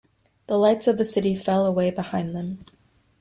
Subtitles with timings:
[0.47, 2.65] The lights of the city fell away behind them.